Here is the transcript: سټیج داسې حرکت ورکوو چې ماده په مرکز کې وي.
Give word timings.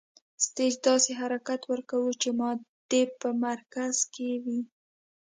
سټیج 0.45 0.73
داسې 0.87 1.11
حرکت 1.21 1.61
ورکوو 1.71 2.11
چې 2.21 2.29
ماده 2.39 3.01
په 3.21 3.29
مرکز 3.45 3.95
کې 4.13 4.29
وي. 4.43 4.61